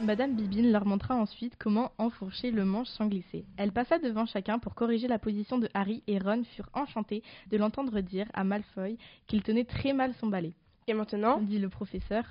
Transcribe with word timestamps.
Madame 0.00 0.36
Bibine 0.36 0.70
leur 0.70 0.86
montra 0.86 1.16
ensuite 1.16 1.56
comment 1.58 1.90
enfourcher 1.98 2.52
le 2.52 2.64
manche 2.64 2.86
sans 2.86 3.06
glisser. 3.06 3.44
Elle 3.56 3.72
passa 3.72 3.98
devant 3.98 4.26
chacun 4.26 4.60
pour 4.60 4.76
corriger 4.76 5.08
la 5.08 5.18
position 5.18 5.58
de 5.58 5.68
Harry 5.74 6.04
et 6.06 6.18
Ron 6.18 6.44
furent 6.44 6.70
enchantés 6.72 7.24
de 7.50 7.56
l'entendre 7.56 8.00
dire 8.00 8.26
à 8.32 8.44
Malfoy 8.44 8.96
qu'il 9.26 9.42
tenait 9.42 9.64
très 9.64 9.92
mal 9.92 10.14
son 10.14 10.28
balai. 10.28 10.54
Et 10.86 10.94
maintenant, 10.94 11.40
dit 11.40 11.58
le 11.58 11.68
professeur, 11.68 12.24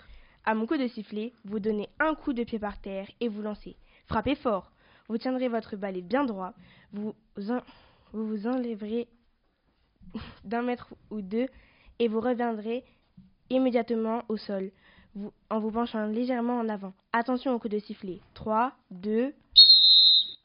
à 0.45 0.55
mon 0.55 0.65
coup 0.65 0.77
de 0.77 0.87
sifflet, 0.87 1.33
vous 1.43 1.59
donnez 1.59 1.89
un 1.99 2.15
coup 2.15 2.31
de 2.31 2.45
pied 2.45 2.57
par 2.57 2.79
terre 2.79 3.09
et 3.19 3.27
vous 3.27 3.41
lancez. 3.41 3.75
Frappez 4.05 4.35
fort. 4.35 4.71
Vous 5.09 5.17
tiendrez 5.17 5.49
votre 5.49 5.75
balai 5.75 6.01
bien 6.01 6.23
droit. 6.23 6.53
Vous 6.93 7.13
vous, 7.35 7.59
vous 8.13 8.47
enlèverez 8.47 9.09
d'un 10.45 10.61
mètre 10.61 10.93
ou 11.09 11.21
deux 11.21 11.47
et 11.99 12.07
vous 12.07 12.21
reviendrez 12.21 12.85
immédiatement 13.49 14.23
au 14.29 14.37
sol 14.37 14.71
en 15.49 15.59
vous 15.59 15.71
penchant 15.71 16.05
légèrement 16.05 16.59
en 16.59 16.69
avant. 16.69 16.93
Attention 17.13 17.53
au 17.53 17.59
coup 17.59 17.69
de 17.69 17.79
sifflet. 17.79 18.19
3, 18.33 18.73
2. 18.91 19.33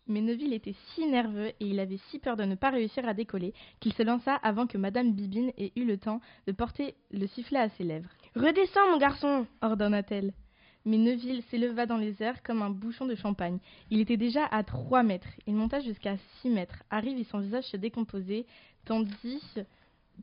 Mais 0.08 0.20
Neville 0.20 0.52
était 0.52 0.74
si 0.94 1.06
nerveux 1.06 1.48
et 1.48 1.66
il 1.66 1.78
avait 1.78 2.00
si 2.10 2.18
peur 2.18 2.36
de 2.36 2.44
ne 2.44 2.54
pas 2.54 2.70
réussir 2.70 3.06
à 3.08 3.14
décoller 3.14 3.54
qu'il 3.80 3.92
se 3.92 4.02
lança 4.02 4.34
avant 4.42 4.66
que 4.66 4.76
Madame 4.76 5.12
Bibine 5.12 5.52
ait 5.56 5.72
eu 5.76 5.84
le 5.84 5.96
temps 5.96 6.20
de 6.46 6.52
porter 6.52 6.94
le 7.12 7.26
sifflet 7.28 7.60
à 7.60 7.68
ses 7.70 7.84
lèvres. 7.84 8.10
Redescends, 8.34 8.90
mon 8.90 8.98
garçon 8.98 9.46
ordonna-t-elle. 9.60 10.32
Mais 10.84 10.98
Neville 10.98 11.42
s'éleva 11.44 11.86
dans 11.86 11.96
les 11.96 12.20
airs 12.22 12.42
comme 12.42 12.62
un 12.62 12.70
bouchon 12.70 13.06
de 13.06 13.14
champagne. 13.14 13.58
Il 13.90 14.00
était 14.00 14.16
déjà 14.16 14.44
à 14.46 14.64
trois 14.64 15.04
mètres. 15.04 15.28
Il 15.46 15.54
monta 15.54 15.78
jusqu'à 15.78 16.16
six 16.40 16.50
mètres. 16.50 16.82
Harry 16.90 17.14
vit 17.14 17.24
son 17.24 17.38
visage 17.38 17.64
se 17.64 17.76
décomposer, 17.76 18.46
tandis 18.84 19.42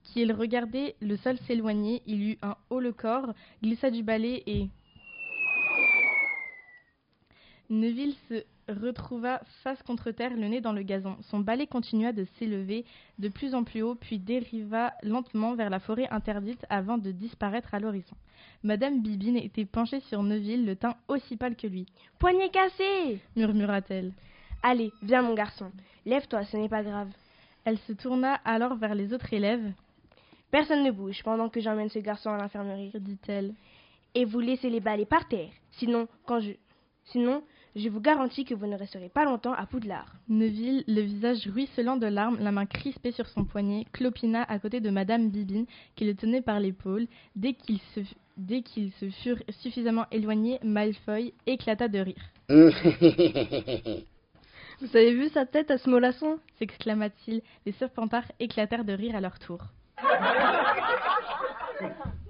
qu'il 0.04 0.32
regardait 0.32 0.96
le 1.02 1.18
sol 1.18 1.38
s'éloigner. 1.48 2.02
Il 2.06 2.32
eut 2.32 2.38
un 2.42 2.56
haut 2.70 2.80
le 2.80 2.92
corps, 2.92 3.34
glissa 3.62 3.90
du 3.90 4.04
balai 4.04 4.44
et. 4.48 4.70
Neville 7.70 8.16
se 8.30 8.44
retrouva 8.68 9.42
face 9.64 9.82
contre 9.84 10.12
terre, 10.12 10.36
le 10.36 10.48
nez 10.48 10.62
dans 10.62 10.74
le 10.74 10.82
gazon. 10.82 11.18
Son 11.30 11.40
balai 11.40 11.68
continua 11.68 12.12
de 12.14 12.26
s'élever 12.38 12.86
de 13.20 13.30
plus 13.30 13.54
en 13.56 13.64
plus 13.64 13.82
haut, 13.82 13.96
puis 13.96 14.20
dériva 14.20 14.94
lentement 15.04 15.56
vers 15.56 15.70
la 15.70 15.80
forêt 15.80 16.08
interdite 16.10 16.66
avant 16.70 16.98
de 16.98 17.12
disparaître 17.12 17.74
à 17.74 17.80
l'horizon. 17.80 18.16
Madame 18.64 19.02
Bibine 19.02 19.38
était 19.38 19.66
penchée 19.66 20.00
sur 20.02 20.24
Neville, 20.24 20.66
le 20.66 20.76
teint 20.76 20.96
aussi 21.08 21.38
pâle 21.38 21.56
que 21.56 21.68
lui. 21.68 21.86
Poignet 22.18 22.50
cassé 22.50 23.20
murmura-t-elle. 23.36 24.14
Allez, 24.64 24.92
viens 25.02 25.22
mon 25.22 25.34
garçon, 25.34 25.72
lève-toi, 26.06 26.44
ce 26.46 26.58
n'est 26.58 26.70
pas 26.70 26.84
grave. 26.84 27.10
Elle 27.70 27.78
se 27.88 27.94
tourna 27.94 28.34
alors 28.46 28.74
vers 28.78 28.96
les 28.96 29.14
autres 29.14 29.32
élèves. 29.32 29.72
Personne 30.50 30.84
ne 30.84 30.90
bouge 30.90 31.22
pendant 31.24 31.50
que 31.50 31.62
j'emmène 31.62 31.90
ce 31.90 32.00
garçon 32.00 32.32
à 32.32 32.38
l'infirmerie, 32.38 32.92
dit-elle. 32.96 33.54
Et 34.16 34.26
vous 34.26 34.40
laissez 34.40 34.72
les 34.72 34.80
balais 34.80 35.06
par 35.06 35.28
terre. 35.28 35.52
Sinon, 35.74 36.08
quand 36.26 36.40
je. 36.40 36.54
Sinon, 37.12 37.44
je 37.76 37.88
vous 37.90 38.02
garantis 38.02 38.44
que 38.44 38.56
vous 38.56 38.66
ne 38.66 38.76
resterez 38.76 39.10
pas 39.10 39.24
longtemps 39.24 39.54
à 39.54 39.68
Poudlard. 39.68 40.12
Neville, 40.30 40.84
le 40.88 41.02
visage 41.02 41.48
ruisselant 41.48 41.98
de 41.98 42.08
larmes, 42.08 42.40
la 42.40 42.52
main 42.52 42.66
crispée 42.66 43.12
sur 43.12 43.28
son 43.28 43.46
poignet, 43.46 43.86
clopina 43.94 44.42
à 44.42 44.58
côté 44.58 44.80
de 44.80 44.90
Madame 44.90 45.30
Bibine, 45.30 45.68
qui 45.96 46.06
le 46.06 46.16
tenait 46.16 46.42
par 46.42 46.60
l'épaule. 46.60 47.06
Dès 47.36 47.54
qu'ils 47.54 47.82
se, 47.94 48.00
dès 48.36 48.64
qu'ils 48.64 48.94
se 48.94 49.12
furent 49.12 49.44
suffisamment 49.62 50.08
éloignés, 50.12 50.58
Malfoy 50.64 51.34
éclata 51.46 51.88
de 51.88 52.00
rire. 52.00 52.32
Vous 54.82 54.96
avez 54.96 55.14
vu 55.14 55.28
sa 55.30 55.46
tête 55.46 55.72
à 55.72 55.78
ce 55.78 55.90
mollasson 55.90 56.40
s'exclama-t-il. 56.58 57.42
Les 57.66 57.74
serpentards 57.74 58.32
éclatèrent 58.40 58.86
de 58.86 58.94
rire 58.94 59.14
à 59.14 59.20
leur 59.20 59.38
tour. 59.40 59.60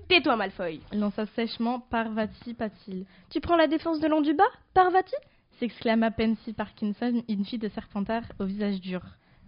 Tais-toi, 0.07 0.35
Malfoy 0.35 0.81
lança 0.91 1.27
sèchement 1.27 1.79
Parvati 1.79 2.55
Patil. 2.55 3.05
Tu 3.29 3.39
prends 3.39 3.55
la 3.55 3.67
défense 3.67 3.99
de 3.99 4.07
long 4.07 4.21
du 4.21 4.33
bas, 4.33 4.49
Parvati? 4.73 5.13
s'exclama 5.59 6.09
Pansy 6.09 6.53
Parkinson, 6.53 7.21
une 7.27 7.45
fille 7.45 7.59
de 7.59 7.69
Serpentard 7.69 8.23
au 8.39 8.45
visage 8.45 8.79
dur. 8.81 9.01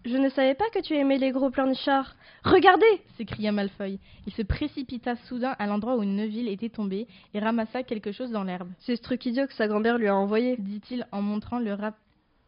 Je 0.05 0.17
ne 0.17 0.29
savais 0.29 0.53
pas 0.53 0.69
que 0.71 0.81
tu 0.81 0.93
aimais 0.93 1.17
les 1.17 1.31
gros 1.31 1.49
pleurnichards. 1.49 2.15
Regardez 2.43 3.01
s'écria 3.17 3.51
Malfoy. 3.51 3.97
Il 4.27 4.33
se 4.33 4.43
précipita 4.43 5.15
soudain 5.27 5.55
à 5.57 5.65
l'endroit 5.65 5.95
où 5.95 6.03
Neville 6.03 6.49
était 6.49 6.69
tombé 6.69 7.07
et 7.33 7.39
ramassa 7.39 7.81
quelque 7.81 8.11
chose 8.11 8.29
dans 8.29 8.43
l'herbe. 8.43 8.69
C'est 8.79 8.95
ce 8.95 9.01
truc 9.01 9.25
idiot 9.25 9.47
que 9.47 9.53
sa 9.53 9.67
grand-mère 9.67 9.97
lui 9.97 10.07
a 10.07 10.15
envoyé, 10.15 10.57
dit-il 10.57 11.07
en 11.11 11.23
montrant 11.23 11.57
le 11.57 11.73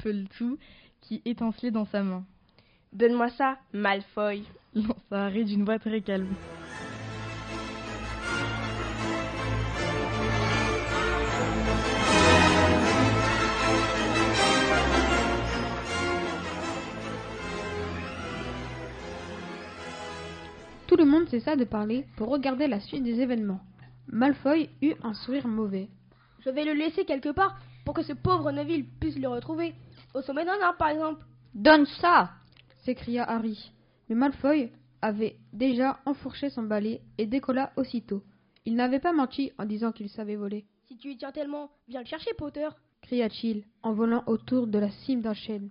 rappel-tout 0.04 0.58
qui 1.02 1.22
étincelait 1.26 1.72
dans 1.72 1.86
sa 1.86 2.04
main. 2.04 2.26
Donne-moi 2.92 3.30
ça, 3.30 3.58
Malfoy 3.74 4.44
lança 4.76 4.96
Harry 5.12 5.46
d'une 5.46 5.64
voix 5.64 5.80
très 5.80 6.02
calme. 6.02 6.28
Tout 20.88 20.98
le 20.98 21.06
monde 21.06 21.28
cessa 21.30 21.56
de 21.56 21.64
parler 21.64 22.06
pour 22.18 22.30
regarder 22.30 22.68
la 22.68 22.80
suite 22.80 23.04
des 23.04 23.22
événements. 23.22 23.62
Malfoy 24.08 24.70
eut 24.82 24.96
un 25.02 25.14
sourire 25.14 25.48
mauvais. 25.48 25.88
Je 26.40 26.50
vais 26.50 26.66
le 26.66 26.74
laisser 26.74 27.06
quelque 27.06 27.30
part 27.30 27.58
pour 27.86 27.94
que 27.94 28.04
ce 28.04 28.14
pauvre 28.14 28.52
Neville 28.52 28.86
puisse 29.00 29.18
le 29.18 29.30
retrouver. 29.30 29.74
Au 30.14 30.22
sommet 30.22 30.46
d'un 30.46 30.60
arbre, 30.62 30.78
par 30.78 30.90
exemple. 30.90 31.26
Donne 31.54 31.86
ça 31.86 32.32
s'écria 32.84 33.24
Harry. 33.24 33.72
Mais 34.10 34.16
Malfoy 34.16 34.72
avait 35.02 35.38
déjà 35.52 36.00
enfourché 36.06 36.50
son 36.50 36.64
balai 36.64 37.02
et 37.18 37.26
décolla 37.26 37.72
aussitôt. 37.78 38.24
Il 38.66 38.76
n'avait 38.76 39.00
pas 39.00 39.14
menti 39.14 39.52
en 39.58 39.66
disant 39.66 39.92
qu'il 39.92 40.10
savait 40.10 40.36
voler. 40.36 40.66
Si 40.88 40.98
tu 40.98 41.12
y 41.12 41.18
tiens 41.18 41.32
tellement, 41.32 41.70
viens 41.88 42.02
le 42.02 42.08
chercher, 42.08 42.34
Potter 42.34 42.70
cria-t-il 43.02 43.66
en 43.84 43.94
volant 43.94 44.24
autour 44.28 44.68
de 44.68 44.80
la 44.80 44.90
cime 44.90 45.22
d'un 45.22 45.34
chêne. 45.34 45.70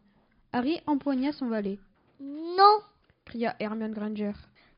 Harry 0.53 0.81
empoigna 0.87 1.33
son 1.33 1.47
balai. 1.47 1.79
Non 2.21 2.81
cria 3.25 3.57
Hermione 3.59 3.93
Granger. 3.93 4.33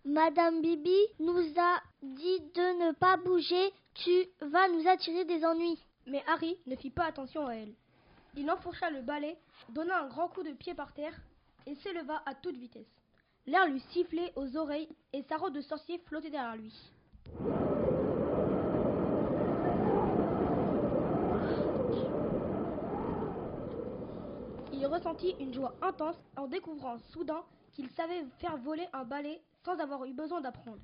Madame 0.04 0.60
Bibi 0.60 0.98
nous 1.18 1.38
a 1.56 1.80
dit 2.02 2.40
de 2.54 2.86
ne 2.86 2.92
pas 2.92 3.16
bouger, 3.16 3.72
tu 3.94 4.26
vas 4.40 4.68
nous 4.68 4.86
attirer 4.86 5.24
des 5.24 5.44
ennuis. 5.44 5.78
Mais 6.06 6.22
Harry 6.28 6.56
ne 6.66 6.76
fit 6.76 6.90
pas 6.90 7.06
attention 7.06 7.46
à 7.46 7.54
elle. 7.54 7.74
Il 8.36 8.50
enfourcha 8.50 8.90
le 8.90 9.00
balai, 9.00 9.38
donna 9.70 10.02
un 10.02 10.08
grand 10.08 10.28
coup 10.28 10.42
de 10.42 10.52
pied 10.52 10.74
par 10.74 10.92
terre 10.92 11.14
et 11.66 11.74
s'éleva 11.76 12.22
à 12.26 12.34
toute 12.34 12.56
vitesse. 12.56 12.86
L'air 13.46 13.66
lui 13.66 13.80
sifflait 13.92 14.32
aux 14.36 14.56
oreilles 14.56 14.88
et 15.12 15.22
sa 15.22 15.36
robe 15.36 15.54
de 15.54 15.60
sorcier 15.60 15.98
flottait 16.06 16.30
derrière 16.30 16.56
lui. 16.56 16.72
Il 24.72 24.86
ressentit 24.86 25.34
une 25.38 25.54
joie 25.54 25.74
intense 25.82 26.16
en 26.36 26.46
découvrant 26.46 26.98
soudain 27.12 27.44
qu'il 27.72 27.88
savait 27.90 28.24
faire 28.40 28.56
voler 28.58 28.86
un 28.92 29.04
balai 29.04 29.40
sans 29.64 29.78
avoir 29.78 30.04
eu 30.04 30.12
besoin 30.12 30.40
d'apprendre. 30.40 30.82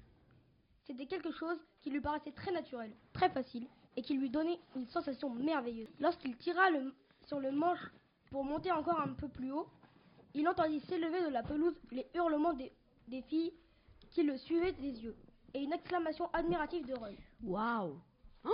C'était 0.87 1.07
quelque 1.07 1.33
chose 1.33 1.59
qui 1.83 1.91
lui 1.91 2.01
paraissait 2.01 2.33
très 2.33 2.53
naturel, 2.53 2.93
très 3.13 3.29
facile, 3.29 3.67
et 3.97 4.03
qui 4.03 4.15
lui 4.15 4.31
donnait 4.31 4.59
une 4.77 4.87
sensation 4.87 5.31
merveilleuse. 5.31 5.89
Lorsqu'il 5.99 6.37
tira 6.37 6.71
sur 7.31 7.39
le 7.39 7.53
manche 7.53 7.79
pour 8.33 8.45
monter 8.45 8.73
encore 8.73 9.01
un 9.01 9.13
peu 9.13 9.29
plus 9.29 9.53
haut, 9.53 9.69
il 10.35 10.49
entendit 10.49 10.81
s'élever 10.81 11.23
de 11.23 11.29
la 11.29 11.45
pelouse 11.45 11.79
les 11.93 12.05
hurlements 12.13 12.55
des, 12.55 12.73
filles 13.29 13.53
qui 14.11 14.25
le 14.25 14.37
suivaient 14.37 14.73
des 14.73 15.05
yeux, 15.05 15.15
et 15.55 15.61
une 15.61 15.73
exclamation 15.73 16.29
admirative 16.33 16.85
de 16.87 16.95
Ron. 16.95 17.15
Waouh 17.45 18.01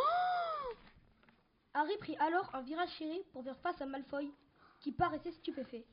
Harry 1.73 1.97
prit 2.01 2.17
alors 2.19 2.51
un 2.55 2.61
virage 2.61 2.91
chéri 2.99 3.19
pour 3.33 3.45
faire 3.45 3.57
face 3.61 3.81
à 3.81 3.87
Malfoy, 3.87 4.31
qui 4.81 4.93
paraissait 4.93 5.33
stupéfait. 5.33 5.87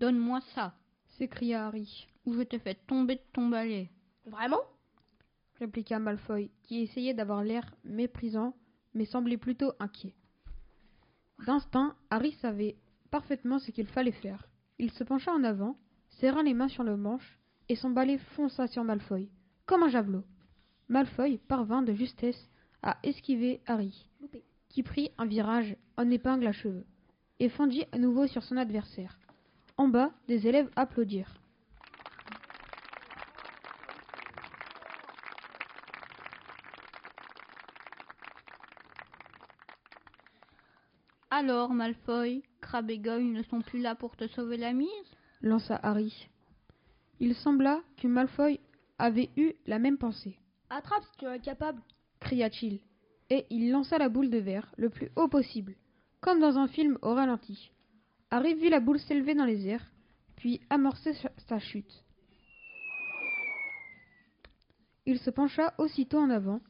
Donne-moi 0.00 0.40
ça 0.56 0.74
s'écria 1.06 1.66
Harry. 1.66 2.08
Ou 2.26 2.34
je 2.34 2.42
te 2.42 2.58
fais 2.58 2.74
tomber 2.74 3.16
de 3.16 3.22
ton 3.32 3.48
balai. 3.48 3.88
Vraiment? 4.26 4.62
Répliqua 5.60 6.00
Malfoy, 6.00 6.50
qui 6.64 6.82
essayait 6.82 7.14
d'avoir 7.14 7.44
l'air 7.44 7.72
méprisant, 7.84 8.56
mais 8.92 9.04
semblait 9.04 9.36
plutôt 9.36 9.72
inquiet. 9.78 10.14
D'instinct, 11.46 11.94
Harry 12.10 12.32
savait 12.40 12.76
parfaitement 13.10 13.58
ce 13.58 13.70
qu'il 13.70 13.86
fallait 13.86 14.12
faire. 14.12 14.48
Il 14.78 14.90
se 14.90 15.04
pencha 15.04 15.32
en 15.32 15.44
avant, 15.44 15.76
serra 16.08 16.42
les 16.42 16.54
mains 16.54 16.68
sur 16.68 16.84
le 16.84 16.96
manche, 16.96 17.38
et 17.68 17.76
son 17.76 17.90
balai 17.90 18.18
fonça 18.18 18.66
sur 18.66 18.84
Malfoy, 18.84 19.28
comme 19.66 19.82
un 19.82 19.88
javelot. 19.88 20.24
Malfoy 20.88 21.38
parvint 21.38 21.82
de 21.82 21.92
justesse 21.92 22.50
à 22.82 22.98
esquiver 23.02 23.60
Harry, 23.66 24.06
qui 24.68 24.82
prit 24.82 25.10
un 25.18 25.26
virage 25.26 25.76
en 25.96 26.10
épingle 26.10 26.46
à 26.46 26.52
cheveux, 26.52 26.86
et 27.40 27.48
fondit 27.48 27.84
à 27.92 27.98
nouveau 27.98 28.26
sur 28.26 28.42
son 28.42 28.56
adversaire. 28.56 29.18
En 29.76 29.88
bas, 29.88 30.12
des 30.28 30.46
élèves 30.46 30.70
applaudirent. 30.76 31.41
Alors, 41.34 41.72
Malfoy, 41.72 42.42
Crabbe 42.60 42.90
et 42.90 42.98
Goyle 42.98 43.32
ne 43.32 43.42
sont 43.44 43.62
plus 43.62 43.80
là 43.80 43.94
pour 43.94 44.16
te 44.16 44.26
sauver 44.28 44.58
la 44.58 44.74
mise? 44.74 44.88
Lança 45.40 45.80
Harry. 45.82 46.28
Il 47.20 47.34
sembla 47.34 47.80
que 47.96 48.06
Malfoy 48.06 48.60
avait 48.98 49.30
eu 49.38 49.54
la 49.66 49.78
même 49.78 49.96
pensée. 49.96 50.36
Attrape 50.68 51.04
si 51.04 51.16
tu 51.18 51.24
es 51.24 51.28
incapable 51.28 51.80
cria-t-il, 52.20 52.80
et 53.30 53.46
il 53.48 53.70
lança 53.70 53.96
la 53.96 54.10
boule 54.10 54.28
de 54.28 54.36
verre 54.36 54.70
le 54.76 54.90
plus 54.90 55.10
haut 55.16 55.28
possible. 55.28 55.74
comme 56.20 56.38
dans 56.38 56.58
un 56.58 56.68
film 56.68 56.98
au 57.00 57.14
ralenti. 57.14 57.70
Harry 58.30 58.54
vit 58.54 58.68
la 58.68 58.78
boule 58.80 59.00
s'élever 59.00 59.34
dans 59.34 59.46
les 59.46 59.66
airs, 59.66 59.84
puis 60.36 60.60
amorcer 60.68 61.14
sa- 61.14 61.32
sa 61.48 61.58
chute. 61.58 62.04
Il 65.06 65.18
se 65.18 65.30
pencha 65.30 65.72
aussitôt 65.78 66.18
en 66.18 66.28
avant, 66.28 66.60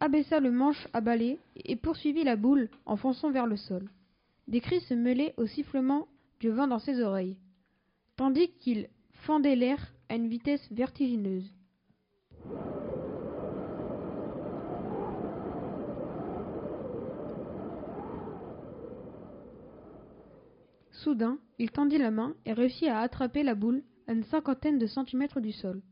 abaissa 0.00 0.40
le 0.40 0.50
manche 0.50 0.88
à 0.94 1.00
balai 1.02 1.38
et 1.56 1.76
poursuivit 1.76 2.24
la 2.24 2.36
boule 2.36 2.70
en 2.86 2.96
fonçant 2.96 3.30
vers 3.30 3.46
le 3.46 3.56
sol. 3.56 3.88
Des 4.48 4.62
cris 4.62 4.80
se 4.80 4.94
mêlaient 4.94 5.34
au 5.36 5.46
sifflement 5.46 6.08
du 6.40 6.48
vent 6.48 6.66
dans 6.66 6.78
ses 6.78 7.02
oreilles, 7.02 7.36
tandis 8.16 8.48
qu'il 8.52 8.88
fendait 9.12 9.56
l'air 9.56 9.92
à 10.08 10.14
une 10.14 10.28
vitesse 10.28 10.66
vertigineuse. 10.72 11.52
Soudain, 20.92 21.38
il 21.58 21.70
tendit 21.70 21.98
la 21.98 22.10
main 22.10 22.34
et 22.46 22.54
réussit 22.54 22.88
à 22.88 23.00
attraper 23.00 23.42
la 23.42 23.54
boule 23.54 23.82
à 24.06 24.14
une 24.14 24.24
cinquantaine 24.24 24.78
de 24.78 24.86
centimètres 24.86 25.40
du 25.40 25.52
sol, 25.52 25.82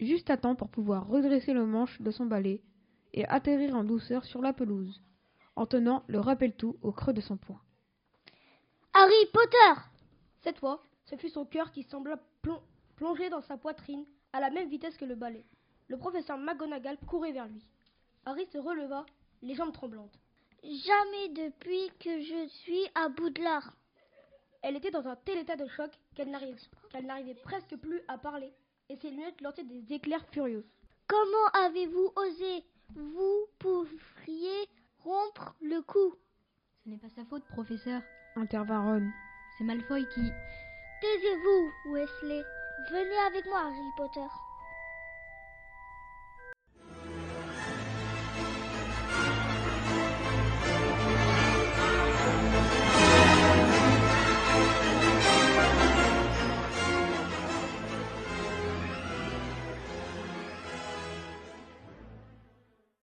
juste 0.00 0.30
à 0.30 0.38
temps 0.38 0.54
pour 0.54 0.70
pouvoir 0.70 1.06
redresser 1.08 1.52
le 1.52 1.66
manche 1.66 2.00
de 2.00 2.10
son 2.10 2.24
balai 2.24 2.62
et 3.12 3.26
atterrir 3.26 3.76
en 3.76 3.84
douceur 3.84 4.24
sur 4.24 4.40
la 4.40 4.54
pelouse, 4.54 5.02
en 5.56 5.66
tenant 5.66 6.04
le 6.06 6.20
rappel-tout 6.20 6.76
au 6.80 6.90
creux 6.90 7.12
de 7.12 7.20
son 7.20 7.36
poing. 7.36 7.60
Harry 8.98 9.26
Potter 9.30 9.80
Cette 10.42 10.58
fois, 10.58 10.82
ce 11.04 11.16
fut 11.16 11.28
son 11.28 11.44
cœur 11.44 11.70
qui 11.70 11.82
sembla 11.82 12.16
plon- 12.40 12.62
plonger 12.96 13.28
dans 13.28 13.42
sa 13.42 13.58
poitrine 13.58 14.06
à 14.32 14.40
la 14.40 14.48
même 14.48 14.70
vitesse 14.70 14.96
que 14.96 15.04
le 15.04 15.14
balai. 15.14 15.44
Le 15.88 15.98
professeur 15.98 16.38
McGonagall 16.38 16.96
courait 17.06 17.32
vers 17.32 17.46
lui. 17.46 17.62
Harry 18.24 18.46
se 18.46 18.56
releva, 18.58 19.04
les 19.42 19.54
jambes 19.54 19.74
tremblantes. 19.74 20.18
Jamais 20.62 21.28
depuis 21.28 21.90
que 22.00 22.20
je 22.22 22.48
suis 22.48 22.86
à 22.94 23.10
Poudlard. 23.10 23.76
Elle 24.62 24.76
était 24.76 24.90
dans 24.90 25.06
un 25.06 25.16
tel 25.16 25.38
état 25.38 25.56
de 25.56 25.66
choc 25.68 25.90
qu'elle 26.14 26.30
n'arrivait 26.30 26.56
qu'elle 26.90 27.04
n'arrivait 27.06 27.34
presque 27.34 27.76
plus 27.76 28.00
à 28.08 28.16
parler 28.16 28.50
et 28.88 28.96
ses 28.96 29.10
lunettes 29.10 29.40
lançaient 29.42 29.64
des 29.64 29.92
éclairs 29.92 30.26
furieux. 30.32 30.66
Comment 31.06 31.66
avez-vous 31.66 32.12
osé 32.16 32.64
Vous 32.94 33.46
pourriez 33.58 34.68
rompre 35.04 35.54
le 35.60 35.82
cou? 35.82 36.14
Ce 36.82 36.88
n'est 36.88 36.96
pas 36.98 37.10
sa 37.14 37.24
faute, 37.26 37.44
professeur. 37.44 38.00
Intervint. 38.36 39.00
C'est 39.56 39.64
Malfoy 39.64 40.06
qui. 40.08 40.30
Taisez-vous, 41.00 41.72
Wesley. 41.92 42.44
Venez 42.90 43.18
avec 43.26 43.46
moi, 43.46 43.60
Harry 43.60 43.90
Potter. 43.96 44.26